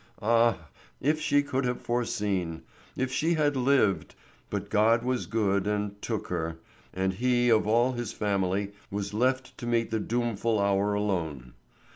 Ah, 0.23 0.57
if 0.99 1.19
she 1.21 1.43
could 1.43 1.63
have 1.63 1.79
foreseen—if 1.79 3.11
she 3.11 3.35
had 3.35 3.55
lived! 3.55 4.15
But 4.49 4.71
God 4.71 5.03
was 5.03 5.27
good 5.27 5.67
and 5.67 6.01
took 6.01 6.29
her, 6.29 6.57
and 6.91 7.13
he 7.13 7.51
of 7.51 7.67
all 7.67 7.91
his 7.91 8.11
family 8.11 8.71
was 8.89 9.13
left 9.13 9.55
to 9.59 9.67
meet 9.67 9.91
the 9.91 9.99
doomful 9.99 10.59
hour 10.59 10.95
alone. 10.95 11.53